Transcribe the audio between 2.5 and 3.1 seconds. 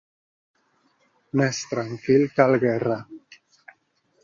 el Guerra.